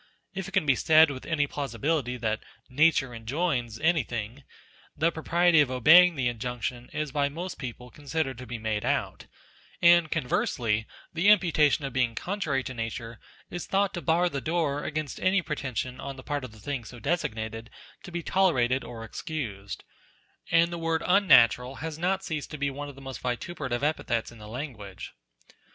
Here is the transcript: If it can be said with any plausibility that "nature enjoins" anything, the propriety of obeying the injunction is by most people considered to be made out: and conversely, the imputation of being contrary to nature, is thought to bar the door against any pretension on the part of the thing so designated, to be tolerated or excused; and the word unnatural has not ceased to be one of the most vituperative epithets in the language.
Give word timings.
If 0.33 0.47
it 0.47 0.53
can 0.53 0.65
be 0.65 0.73
said 0.73 1.11
with 1.11 1.27
any 1.27 1.45
plausibility 1.45 2.17
that 2.17 2.43
"nature 2.71 3.13
enjoins" 3.13 3.79
anything, 3.79 4.43
the 4.97 5.11
propriety 5.11 5.61
of 5.61 5.69
obeying 5.69 6.15
the 6.15 6.27
injunction 6.27 6.89
is 6.91 7.11
by 7.11 7.29
most 7.29 7.59
people 7.59 7.91
considered 7.91 8.39
to 8.39 8.47
be 8.47 8.57
made 8.57 8.83
out: 8.83 9.27
and 9.79 10.09
conversely, 10.09 10.87
the 11.13 11.27
imputation 11.27 11.85
of 11.85 11.93
being 11.93 12.15
contrary 12.15 12.63
to 12.63 12.73
nature, 12.73 13.19
is 13.51 13.67
thought 13.67 13.93
to 13.93 14.01
bar 14.01 14.27
the 14.27 14.41
door 14.41 14.83
against 14.83 15.19
any 15.19 15.43
pretension 15.43 15.99
on 15.99 16.15
the 16.15 16.23
part 16.23 16.43
of 16.43 16.51
the 16.51 16.59
thing 16.59 16.83
so 16.83 16.97
designated, 16.99 17.69
to 18.01 18.11
be 18.11 18.23
tolerated 18.23 18.83
or 18.83 19.03
excused; 19.03 19.83
and 20.49 20.73
the 20.73 20.79
word 20.79 21.03
unnatural 21.05 21.75
has 21.75 21.99
not 21.99 22.23
ceased 22.23 22.49
to 22.49 22.57
be 22.57 22.71
one 22.71 22.89
of 22.89 22.95
the 22.95 23.01
most 23.01 23.21
vituperative 23.21 23.83
epithets 23.83 24.31
in 24.31 24.39
the 24.39 24.47
language. 24.47 25.13